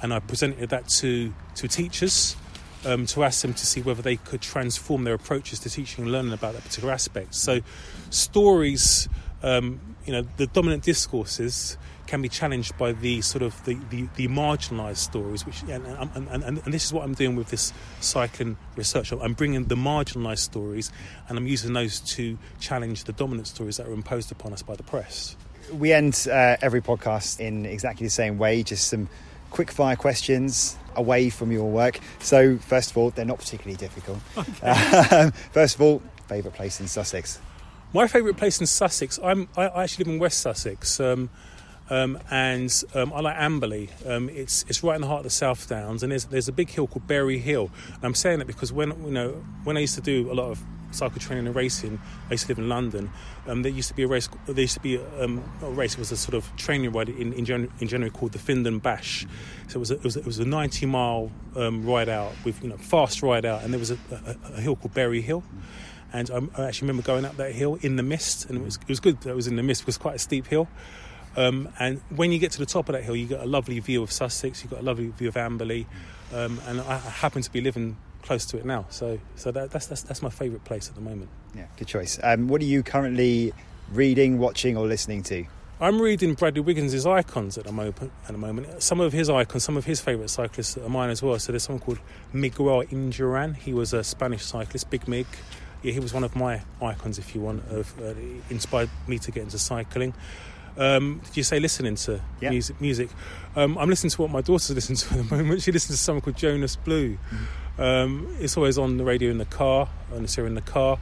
and 0.00 0.14
I 0.14 0.20
presented 0.20 0.70
that 0.70 0.88
to 1.00 1.34
to 1.56 1.68
teachers. 1.68 2.36
Um, 2.82 3.04
to 3.08 3.24
ask 3.24 3.42
them 3.42 3.52
to 3.52 3.66
see 3.66 3.82
whether 3.82 4.00
they 4.00 4.16
could 4.16 4.40
transform 4.40 5.04
their 5.04 5.12
approaches 5.12 5.58
to 5.58 5.68
teaching 5.68 6.04
and 6.04 6.12
learning 6.12 6.32
about 6.32 6.54
that 6.54 6.62
particular 6.62 6.94
aspect. 6.94 7.34
So, 7.34 7.60
stories, 8.08 9.06
um, 9.42 9.96
you 10.06 10.14
know, 10.14 10.22
the 10.38 10.46
dominant 10.46 10.82
discourses 10.84 11.76
can 12.10 12.20
be 12.20 12.28
challenged 12.28 12.76
by 12.76 12.90
the 12.90 13.20
sort 13.20 13.40
of 13.40 13.64
the, 13.64 13.78
the, 13.90 14.08
the 14.16 14.26
marginalised 14.26 14.96
stories, 14.96 15.46
which 15.46 15.62
and, 15.62 15.86
and, 15.86 16.28
and, 16.28 16.42
and, 16.42 16.74
this 16.74 16.84
is 16.84 16.92
what 16.92 17.04
I'm 17.04 17.14
doing 17.14 17.36
with 17.36 17.50
this 17.50 17.72
cycling 18.00 18.56
research. 18.74 19.12
I'm 19.12 19.34
bringing 19.34 19.66
the 19.66 19.76
marginalised 19.76 20.40
stories, 20.40 20.90
and 21.28 21.38
I'm 21.38 21.46
using 21.46 21.72
those 21.72 22.00
to 22.16 22.36
challenge 22.58 23.04
the 23.04 23.12
dominant 23.12 23.46
stories 23.46 23.76
that 23.76 23.86
are 23.86 23.92
imposed 23.92 24.32
upon 24.32 24.52
us 24.52 24.60
by 24.60 24.74
the 24.74 24.82
press. 24.82 25.36
We 25.72 25.92
end 25.92 26.26
uh, 26.28 26.56
every 26.60 26.82
podcast 26.82 27.38
in 27.38 27.64
exactly 27.64 28.06
the 28.06 28.10
same 28.10 28.38
way, 28.38 28.64
just 28.64 28.88
some 28.88 29.08
quick 29.50 29.70
fire 29.70 29.94
questions 29.94 30.76
away 30.96 31.30
from 31.30 31.52
your 31.52 31.70
work. 31.70 32.00
So, 32.18 32.58
first 32.58 32.90
of 32.90 32.98
all, 32.98 33.10
they're 33.10 33.24
not 33.24 33.38
particularly 33.38 33.76
difficult. 33.76 34.18
Okay. 34.36 35.30
first 35.52 35.76
of 35.76 35.80
all, 35.80 36.02
favourite 36.26 36.56
place 36.56 36.80
in 36.80 36.88
Sussex? 36.88 37.38
My 37.92 38.08
favourite 38.08 38.36
place 38.36 38.60
in 38.60 38.66
Sussex, 38.66 39.20
I'm, 39.22 39.48
I 39.56 39.84
actually 39.84 40.06
live 40.06 40.14
in 40.14 40.20
West 40.20 40.40
Sussex. 40.40 40.98
Um, 40.98 41.30
um, 41.90 42.18
and 42.30 42.84
um, 42.94 43.12
I 43.12 43.20
like 43.20 43.36
Amberley. 43.36 43.90
Um, 44.08 44.28
it's 44.28 44.64
it's 44.68 44.82
right 44.82 44.94
in 44.94 45.00
the 45.00 45.08
heart 45.08 45.20
of 45.20 45.24
the 45.24 45.30
South 45.30 45.68
Downs, 45.68 46.02
and 46.02 46.12
there's 46.12 46.24
there's 46.26 46.48
a 46.48 46.52
big 46.52 46.70
hill 46.70 46.86
called 46.86 47.06
Bury 47.06 47.38
Hill. 47.38 47.70
And 47.94 48.04
I'm 48.04 48.14
saying 48.14 48.38
that 48.38 48.46
because 48.46 48.72
when 48.72 48.90
you 49.04 49.10
know 49.10 49.44
when 49.64 49.76
I 49.76 49.80
used 49.80 49.96
to 49.96 50.00
do 50.00 50.30
a 50.30 50.34
lot 50.34 50.50
of 50.50 50.62
cycle 50.92 51.20
training 51.20 51.46
and 51.46 51.54
racing, 51.54 52.00
I 52.28 52.32
used 52.32 52.46
to 52.46 52.52
live 52.52 52.58
in 52.58 52.68
London. 52.68 53.10
Um, 53.46 53.62
there 53.62 53.72
used 53.72 53.88
to 53.88 53.94
be 53.94 54.04
a 54.04 54.08
race. 54.08 54.28
There 54.46 54.60
used 54.60 54.74
to 54.74 54.80
be 54.80 54.98
um, 55.18 55.42
a 55.62 55.70
race. 55.70 55.94
It 55.94 55.98
was 55.98 56.12
a 56.12 56.16
sort 56.16 56.34
of 56.34 56.54
training 56.56 56.92
ride 56.92 57.08
in 57.08 57.32
in, 57.32 57.44
January, 57.44 57.72
in 57.80 57.88
January 57.88 58.10
called 58.10 58.32
the 58.32 58.38
Findon 58.38 58.80
Bash. 58.80 59.26
So 59.68 59.76
it 59.76 59.80
was 59.80 59.90
a, 59.90 59.94
it 59.94 60.04
was 60.04 60.16
a, 60.16 60.20
it 60.20 60.26
was 60.26 60.38
a 60.38 60.44
90 60.44 60.86
mile 60.86 61.32
um, 61.56 61.84
ride 61.84 62.08
out 62.08 62.32
with 62.44 62.62
you 62.62 62.68
know 62.68 62.76
fast 62.76 63.22
ride 63.22 63.44
out, 63.44 63.62
and 63.64 63.72
there 63.72 63.80
was 63.80 63.90
a, 63.90 63.98
a, 64.12 64.54
a 64.54 64.60
hill 64.60 64.76
called 64.76 64.94
Bury 64.94 65.20
Hill 65.20 65.42
and 66.12 66.30
I, 66.30 66.66
actually 66.66 66.88
remember 66.88 67.02
going 67.02 67.24
up 67.24 67.36
that 67.36 67.52
hill 67.52 67.78
in 67.82 67.96
the 67.96 68.02
mist, 68.02 68.46
and 68.46 68.58
it 68.58 68.64
was 68.64 68.76
it 68.76 68.88
was 68.88 69.00
good 69.00 69.20
that 69.20 69.30
it 69.30 69.36
was 69.36 69.46
in 69.46 69.56
the 69.56 69.62
mist. 69.62 69.82
It 69.82 69.86
was 69.86 69.98
quite 69.98 70.16
a 70.16 70.18
steep 70.18 70.46
hill, 70.46 70.68
um, 71.36 71.68
and 71.78 72.00
when 72.10 72.32
you 72.32 72.38
get 72.38 72.52
to 72.52 72.58
the 72.58 72.66
top 72.66 72.88
of 72.88 72.94
that 72.94 73.02
hill, 73.02 73.16
you 73.16 73.26
get 73.26 73.40
a 73.40 73.46
lovely 73.46 73.78
view 73.78 74.02
of 74.02 74.10
Sussex. 74.10 74.62
You've 74.62 74.70
got 74.70 74.80
a 74.80 74.84
lovely 74.84 75.08
view 75.08 75.28
of 75.28 75.34
Amberley, 75.34 75.86
um, 76.32 76.60
and 76.66 76.80
I 76.80 76.98
happen 76.98 77.42
to 77.42 77.52
be 77.52 77.60
living 77.60 77.96
close 78.22 78.44
to 78.46 78.58
it 78.58 78.64
now. 78.64 78.86
So, 78.90 79.18
so 79.36 79.50
that, 79.52 79.70
that's, 79.70 79.86
that's 79.86 80.02
that's 80.02 80.22
my 80.22 80.30
favourite 80.30 80.64
place 80.64 80.88
at 80.88 80.94
the 80.94 81.00
moment. 81.00 81.30
Yeah, 81.54 81.66
good 81.76 81.88
choice. 81.88 82.18
Um, 82.22 82.48
what 82.48 82.60
are 82.60 82.66
you 82.66 82.82
currently 82.82 83.52
reading, 83.92 84.38
watching, 84.38 84.76
or 84.76 84.86
listening 84.86 85.22
to? 85.24 85.44
I'm 85.82 86.00
reading 86.00 86.34
Bradley 86.34 86.60
Wiggins' 86.60 87.06
icons 87.06 87.56
at 87.56 87.64
the 87.64 87.72
moment. 87.72 88.12
At 88.26 88.32
the 88.32 88.38
moment, 88.38 88.82
some 88.82 89.00
of 89.00 89.14
his 89.14 89.30
icons, 89.30 89.64
some 89.64 89.78
of 89.78 89.86
his 89.86 89.98
favourite 89.98 90.28
cyclists 90.28 90.76
are 90.76 90.88
mine 90.90 91.08
as 91.08 91.22
well. 91.22 91.38
So 91.38 91.52
there's 91.52 91.62
someone 91.62 91.80
called 91.80 92.00
Miguel 92.34 92.84
Indurain. 92.84 93.56
He 93.56 93.72
was 93.72 93.94
a 93.94 94.04
Spanish 94.04 94.44
cyclist, 94.44 94.90
Big 94.90 95.08
Mig. 95.08 95.26
Yeah, 95.82 95.92
he 95.92 96.00
was 96.00 96.12
one 96.12 96.22
of 96.22 96.36
my 96.36 96.60
icons, 96.82 97.18
if 97.18 97.34
you 97.34 97.40
want, 97.40 97.64
of 97.70 97.98
uh, 97.98 98.12
inspired 98.50 98.90
me 99.06 99.18
to 99.20 99.30
get 99.30 99.44
into 99.44 99.58
cycling. 99.58 100.12
Um, 100.80 101.20
did 101.26 101.36
you 101.36 101.42
say 101.42 101.60
listening 101.60 101.94
to 101.96 102.20
music? 102.40 102.80
Music. 102.80 103.10
Um, 103.54 103.76
I'm 103.76 103.90
listening 103.90 104.10
to 104.10 104.22
what 104.22 104.30
my 104.30 104.40
daughter's 104.40 104.70
listening 104.74 104.96
to 104.96 105.20
at 105.20 105.28
the 105.28 105.36
moment. 105.36 105.62
She 105.62 105.72
listens 105.72 105.98
to 105.98 106.02
something 106.02 106.22
called 106.22 106.36
Jonas 106.36 106.76
Blue. 106.76 107.16
Mm-hmm. 107.16 107.82
Um, 107.82 108.36
it's 108.40 108.56
always 108.56 108.78
on 108.78 108.96
the 108.96 109.04
radio 109.04 109.30
in 109.30 109.38
the 109.38 109.44
car, 109.44 109.90
and 110.12 110.24
it's 110.24 110.34
here 110.34 110.46
in 110.46 110.54
the 110.54 110.62
car. 110.62 110.98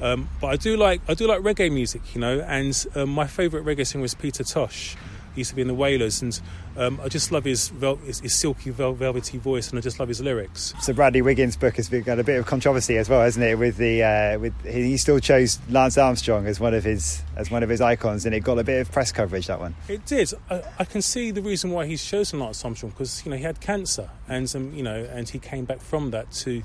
Um, 0.00 0.28
but 0.40 0.48
I 0.48 0.56
do 0.56 0.76
like 0.76 1.00
I 1.08 1.14
do 1.14 1.26
like 1.26 1.42
reggae 1.42 1.72
music, 1.72 2.14
you 2.14 2.20
know. 2.20 2.40
And 2.40 2.86
um, 2.94 3.10
my 3.10 3.26
favourite 3.26 3.64
reggae 3.64 3.86
singer 3.86 4.02
was 4.02 4.14
Peter 4.14 4.42
Tosh. 4.42 4.96
He 5.34 5.40
used 5.40 5.50
to 5.50 5.56
be 5.56 5.62
in 5.62 5.68
the 5.68 5.74
Wailers, 5.74 6.22
and 6.22 6.40
um, 6.76 7.00
I 7.02 7.08
just 7.08 7.32
love 7.32 7.44
his, 7.44 7.68
vel- 7.68 7.96
his, 7.96 8.20
his 8.20 8.34
silky, 8.34 8.70
vel- 8.70 8.94
velvety 8.94 9.38
voice, 9.38 9.70
and 9.70 9.78
I 9.78 9.82
just 9.82 9.98
love 9.98 10.08
his 10.08 10.20
lyrics. 10.20 10.74
So 10.80 10.92
Bradley 10.92 11.22
Wiggins' 11.22 11.56
book 11.56 11.76
has 11.76 11.88
got 11.88 12.18
a 12.18 12.24
bit 12.24 12.38
of 12.38 12.46
controversy 12.46 12.96
as 12.98 13.08
well, 13.08 13.20
hasn't 13.22 13.44
it? 13.44 13.58
With 13.58 13.76
the 13.76 14.02
uh, 14.02 14.38
with 14.38 14.54
he 14.64 14.96
still 14.96 15.18
chose 15.18 15.58
Lance 15.68 15.98
Armstrong 15.98 16.46
as 16.46 16.58
one 16.58 16.74
of 16.74 16.84
his 16.84 17.22
as 17.36 17.50
one 17.50 17.62
of 17.62 17.68
his 17.68 17.80
icons, 17.80 18.26
and 18.26 18.34
it 18.34 18.40
got 18.40 18.58
a 18.58 18.64
bit 18.64 18.80
of 18.80 18.90
press 18.90 19.12
coverage. 19.12 19.46
That 19.46 19.60
one. 19.60 19.74
It 19.88 20.04
did. 20.06 20.32
I, 20.50 20.62
I 20.80 20.84
can 20.84 21.02
see 21.02 21.30
the 21.30 21.42
reason 21.42 21.70
why 21.70 21.86
he's 21.86 22.04
chosen 22.04 22.40
Lance 22.40 22.64
Armstrong 22.64 22.90
because 22.90 23.24
you 23.24 23.30
know 23.30 23.36
he 23.36 23.44
had 23.44 23.60
cancer, 23.60 24.10
and 24.28 24.52
um, 24.54 24.72
you 24.74 24.82
know, 24.82 25.08
and 25.12 25.28
he 25.28 25.38
came 25.38 25.64
back 25.64 25.80
from 25.80 26.10
that 26.10 26.30
to 26.32 26.62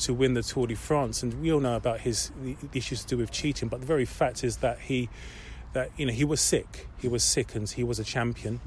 to 0.00 0.14
win 0.14 0.34
the 0.34 0.42
Tour 0.42 0.66
de 0.66 0.74
France. 0.74 1.22
And 1.22 1.40
we 1.40 1.52
all 1.52 1.60
know 1.60 1.76
about 1.76 2.00
his 2.00 2.30
issues 2.74 3.02
to 3.02 3.08
do 3.08 3.16
with 3.18 3.30
cheating, 3.30 3.68
but 3.68 3.80
the 3.80 3.86
very 3.86 4.04
fact 4.04 4.44
is 4.44 4.58
that 4.58 4.80
he 4.80 5.08
that 5.72 5.90
you 5.96 6.06
know 6.06 6.12
he 6.12 6.24
was 6.24 6.40
sick. 6.40 6.88
He 6.98 7.08
was 7.08 7.22
sick, 7.22 7.54
and 7.54 7.68
he 7.68 7.84
was 7.84 7.98
a 7.98 8.04
champion. 8.04 8.60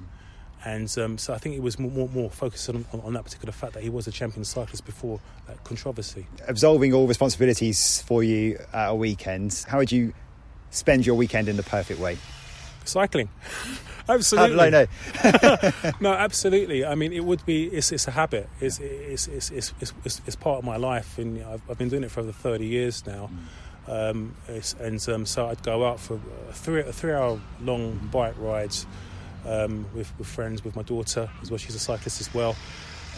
And 0.66 0.92
um, 0.98 1.18
so 1.20 1.32
I 1.32 1.38
think 1.38 1.56
it 1.56 1.62
was 1.62 1.78
more, 1.78 1.92
more, 1.92 2.10
more 2.10 2.30
focused 2.32 2.68
on, 2.70 2.86
on, 2.92 3.14
that 3.14 3.24
particular 3.24 3.52
fact 3.52 3.74
that 3.74 3.84
he 3.84 3.90
was 3.90 4.08
a 4.08 4.12
champion 4.12 4.44
cyclist 4.44 4.84
before 4.84 5.20
that 5.46 5.64
controversy. 5.64 6.26
Absolving 6.48 6.92
all 6.92 7.06
responsibilities 7.06 8.02
for 8.02 8.24
you 8.24 8.58
at 8.74 8.88
a 8.90 8.96
weekend, 8.96 9.64
how 9.68 9.78
would 9.78 9.92
you 9.92 10.12
spend 10.72 11.06
your 11.06 11.16
weekend 11.16 11.48
in 11.50 11.56
the 11.56 11.62
perfect 11.62 12.00
way? 12.00 12.18
Cycling. 12.84 13.30
absolutely. 14.10 14.72
no, 14.72 14.88
no. 15.24 15.72
no, 16.00 16.14
absolutely. 16.14 16.84
I 16.84 16.96
mean, 16.96 17.14
it 17.14 17.24
would 17.24 17.46
be, 17.46 17.66
it's, 17.66 17.92
it's 17.92 18.08
a 18.08 18.12
habit. 18.12 18.50
It's, 18.60 18.80
it's, 18.80 19.28
it's, 19.28 19.52
it's, 19.52 19.74
it's, 19.80 20.22
it's 20.26 20.36
part 20.36 20.58
of 20.58 20.66
my 20.66 20.78
life. 20.78 21.20
And 21.20 21.44
I've, 21.44 21.62
I've 21.70 21.78
been 21.78 21.90
doing 21.90 22.04
it 22.04 22.10
for 22.10 22.22
over 22.22 22.32
30 22.32 22.66
years 22.66 23.06
now. 23.06 23.30
Mm. 23.32 23.38
Um, 23.88 24.36
and 24.80 25.10
um, 25.10 25.26
so 25.26 25.48
I'd 25.48 25.62
go 25.64 25.86
out 25.86 26.00
for 26.00 26.20
a 26.50 26.54
three, 26.54 26.82
a 26.82 26.92
three 26.92 27.14
hour 27.14 27.40
long 27.62 28.10
bike 28.12 28.36
rides 28.38 28.88
um, 29.46 29.86
with, 29.94 30.12
with, 30.18 30.28
friends, 30.28 30.64
with 30.64 30.76
my 30.76 30.82
daughter 30.82 31.30
as 31.42 31.52
well. 31.52 31.58
She's 31.58 31.76
a 31.76 31.80
cyclist 31.80 32.20
as 32.22 32.34
well. 32.34 32.56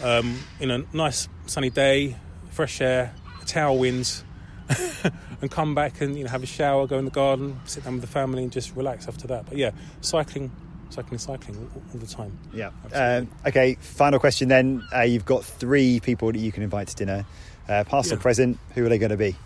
Um, 0.02 0.38
in 0.60 0.70
a 0.70 0.84
nice 0.92 1.28
sunny 1.46 1.70
day, 1.70 2.16
fresh 2.50 2.80
air, 2.80 3.14
a 3.40 3.44
tailwind, 3.44 4.22
and 5.40 5.50
come 5.50 5.74
back 5.74 6.00
and 6.00 6.16
you 6.16 6.24
know 6.24 6.30
have 6.30 6.42
a 6.42 6.46
shower, 6.46 6.86
go 6.86 6.98
in 6.98 7.04
the 7.04 7.10
garden, 7.10 7.58
sit 7.64 7.84
down 7.84 7.94
with 7.94 8.02
the 8.02 8.08
family, 8.08 8.42
and 8.42 8.52
just 8.52 8.76
relax 8.76 9.08
after 9.08 9.26
that. 9.28 9.46
But 9.46 9.56
yeah, 9.56 9.70
cycling 10.02 10.52
cycling, 10.90 11.18
cycling 11.18 11.56
all, 11.74 11.82
all 11.92 11.98
the 11.98 12.06
time. 12.06 12.38
Yeah. 12.52 12.70
Um, 12.92 13.28
okay. 13.46 13.76
Final 13.80 14.18
question 14.18 14.48
then. 14.48 14.82
Uh, 14.94 15.02
you've 15.02 15.24
got 15.24 15.44
three 15.44 16.00
people 16.00 16.32
that 16.32 16.38
you 16.38 16.52
can 16.52 16.62
invite 16.62 16.88
to 16.88 16.96
dinner, 16.96 17.26
uh, 17.68 17.84
past 17.84 18.10
yeah. 18.10 18.16
or 18.16 18.20
present. 18.20 18.58
Who 18.74 18.84
are 18.84 18.88
they 18.88 18.98
going 18.98 19.10
to 19.10 19.16
be? 19.16 19.36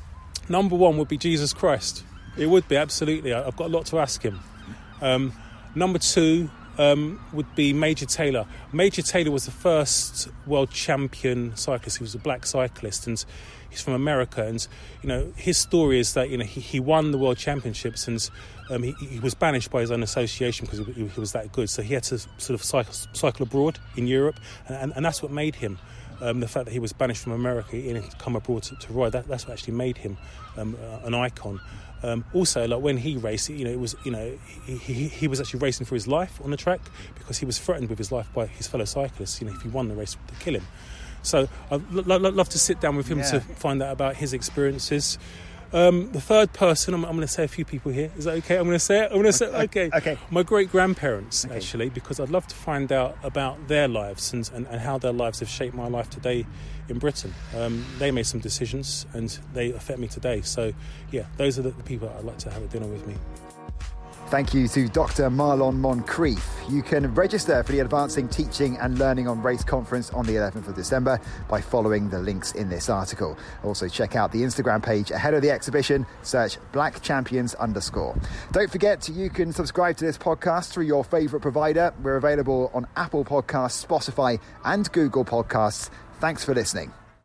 Number 0.49 0.77
one 0.77 0.99
would 0.99 1.09
be 1.09 1.19
Jesus 1.19 1.53
Christ. 1.53 2.05
It 2.37 2.47
would 2.47 2.67
be 2.69 2.77
absolutely. 2.77 3.33
I've 3.33 3.57
got 3.57 3.67
a 3.67 3.73
lot 3.73 3.87
to 3.87 3.99
ask 3.99 4.23
him. 4.23 4.41
Um, 5.01 5.33
number 5.75 5.99
two 5.99 6.51
um, 6.79 7.21
would 7.33 7.55
be 7.55 7.73
Major 7.73 8.07
Taylor. 8.07 8.47
Major 8.73 9.03
Taylor 9.03 9.31
was 9.31 9.45
the 9.45 9.51
first 9.51 10.29
world 10.47 10.71
champion 10.71 11.55
cyclist. 11.57 11.99
He 11.99 12.05
was 12.05 12.15
a 12.15 12.19
black 12.19 12.47
cyclist, 12.47 13.07
and 13.07 13.23
he's 13.69 13.83
from 13.83 13.95
America. 13.95 14.47
And 14.47 14.67
you 15.03 15.09
know, 15.09 15.33
his 15.37 15.59
story 15.59 15.99
is 15.99 16.15
that 16.15 16.31
you 16.31 16.39
know 16.39 16.45
he, 16.45 16.61
he 16.61 16.81
won 16.81 17.11
the 17.11 17.19
world 17.19 17.37
championships, 17.37 18.09
and 18.09 18.31
um, 18.71 18.83
he, 18.83 18.93
he, 18.93 19.21
was 19.21 19.35
banished 19.35 19.71
by 19.71 19.81
his 19.81 19.91
own 19.91 20.03
association 20.03 20.67
because 20.67 20.87
he, 20.95 21.07
he, 21.07 21.21
was 21.21 21.33
that 21.33 21.53
good. 21.53 21.69
So 21.69 21.83
he 21.83 21.95
had 21.95 22.05
to 22.05 22.19
sort 22.19 22.51
of 22.51 22.63
cycle, 22.63 22.95
cycle 23.13 23.43
abroad 23.43 23.79
in 23.97 24.07
Europe, 24.07 24.41
and, 24.67 24.77
and, 24.77 24.93
and 24.97 25.05
that's 25.05 25.23
what 25.23 25.31
made 25.31 25.57
him. 25.57 25.79
Um, 26.23 26.41
the 26.41 26.49
fact 26.49 26.67
that 26.67 26.73
he 26.73 26.79
was 26.79 26.93
banished 26.93 27.23
from 27.23 27.33
America 27.33 27.76
and 27.76 28.19
come 28.19 28.37
abroad 28.37 28.62
to, 28.64 28.76
to 28.76 28.93
ride, 28.93 29.12
that, 29.12 29.26
that's 29.26 29.47
what 29.47 29.55
actually 29.55 29.75
made 29.75 29.99
him 29.99 30.17
um, 30.57 30.76
uh, 30.81 31.07
an 31.07 31.14
icon. 31.14 31.61
Um, 32.02 32.25
also, 32.33 32.67
like 32.67 32.81
when 32.81 32.97
he 32.97 33.17
raced, 33.17 33.49
you 33.49 33.64
know, 33.64 33.71
it 33.71 33.79
was 33.79 33.95
you 34.05 34.11
know 34.11 34.38
he, 34.64 34.76
he, 34.76 35.09
he, 35.09 35.29
was 35.29 35.41
actually 35.41 35.61
racing 35.61 35.87
for 35.87 35.95
his 35.95 36.09
life 36.09 36.41
on 36.43 36.50
the 36.50 36.57
track 36.57 36.81
because 37.14 37.38
he 37.38 37.47
was 37.47 37.59
threatened 37.59 37.88
with 37.88 37.99
his 37.99 38.11
life 38.11 38.33
by 38.35 38.47
his 38.47 38.67
fellow 38.67 38.85
cyclists. 38.85 39.41
You 39.41 39.49
know, 39.49 39.55
if 39.55 39.62
he 39.62 39.69
won 39.69 39.88
the 39.88 39.95
race, 39.95 40.17
they'd 40.29 40.38
kill 40.41 40.55
him. 40.55 40.67
So 41.23 41.49
I'd 41.71 41.83
l- 41.95 42.12
l- 42.12 42.33
love 42.33 42.49
to 42.50 42.59
sit 42.59 42.81
down 42.81 42.97
with 42.97 43.07
him 43.09 43.19
yeah. 43.19 43.31
to 43.31 43.41
find 43.41 43.83
out 43.83 43.93
about 43.93 44.17
his 44.17 44.33
experiences. 44.33 45.19
Um, 45.73 46.12
the 46.12 46.21
third 46.21 46.52
person, 46.52 46.93
I'm, 46.93 47.05
I'm 47.05 47.12
going 47.17 47.26
to 47.26 47.33
say 47.33 47.45
a 47.45 47.49
few 47.49 47.64
people 47.64 47.93
here. 47.93 48.11
Is 48.19 48.25
that 48.25 48.33
okay? 48.38 48.57
I'm 48.57 48.64
going 48.64 48.75
to 48.75 48.79
say 48.79 49.00
it. 49.00 49.07
I'm 49.07 49.12
going 49.12 49.25
to 49.25 49.33
say 49.33 49.47
okay. 49.47 49.91
Okay. 49.95 50.19
My 50.31 50.43
great 50.43 50.71
grandparents, 50.71 51.45
Okay. 51.47 51.57
actually, 51.57 51.88
because 51.88 52.21
I'd 52.21 52.29
love 52.29 52.47
to 52.49 52.55
find 52.55 52.93
out 52.93 53.17
about 53.23 53.69
their 53.69 53.88
lives 53.88 54.33
and, 54.33 54.50
and, 54.55 54.67
and 54.67 54.81
how 54.81 54.99
their 54.99 55.12
lives 55.12 55.41
have 55.41 55.49
shaped 55.49 55.75
my 55.75 55.88
life 55.88 56.11
today 56.11 56.45
in 56.88 56.99
Britain. 56.99 57.33
Um, 57.57 57.87
they 57.99 58.11
made 58.11 58.26
some 58.26 58.41
decisions 58.41 59.07
and 59.14 59.31
they 59.55 59.71
affect 59.71 59.99
me 59.99 60.09
today. 60.09 60.43
So, 60.43 60.73
yeah, 61.11 61.25
those 61.38 61.59
are 61.59 61.62
the, 61.62 61.71
the 61.71 61.83
people 61.85 62.12
I'd 62.19 62.25
like 62.25 62.38
to 62.38 62.50
have 62.50 62.62
a 62.62 62.67
dinner 62.67 62.87
with 62.87 63.07
me. 63.07 63.14
Thank 64.33 64.55
you 64.55 64.67
to 64.69 64.89
Dr. 64.89 65.29
Marlon 65.29 65.79
Moncrieffe. 65.79 66.67
You 66.67 66.83
can 66.83 67.15
register 67.15 67.62
for 67.62 67.73
the 67.73 67.81
Advancing 67.81 68.29
Teaching 68.29 68.79
and 68.79 68.99
Learning 68.99 69.29
on 69.29 69.43
Race 69.43 69.62
conference 69.62 70.09
on 70.09 70.25
the 70.25 70.37
11th 70.37 70.69
of 70.69 70.75
December 70.75 71.21
by 71.51 71.61
following 71.61 72.09
the 72.09 72.19
links 72.19 72.53
in 72.53 72.71
this 72.71 72.89
article. 72.89 73.37
Also, 73.62 73.89
check 73.89 74.17
out 74.17 74.33
the 74.33 74.41
Instagram 74.41 74.83
page 74.83 75.11
ahead 75.11 75.35
of 75.35 75.43
the 75.43 75.51
exhibition. 75.51 76.07
Search 76.23 76.57
Black 76.73 77.03
Champions 77.03 77.55
underscore. 77.57 78.17
Don't 78.53 78.71
forget, 78.71 79.07
you 79.07 79.29
can 79.29 79.53
subscribe 79.53 79.99
to 79.99 80.07
this 80.07 80.17
podcast 80.17 80.73
through 80.73 80.87
your 80.87 81.05
favourite 81.05 81.43
provider. 81.43 81.93
We're 82.03 82.17
available 82.17 82.71
on 82.73 82.87
Apple 82.97 83.27
Podcasts, 83.27 83.87
Spotify, 83.87 84.41
and 84.65 84.91
Google 84.93 85.27
Podcasts. 85.27 85.91
Thanks 86.21 86.43
for 86.43 86.55
listening. 86.55 86.91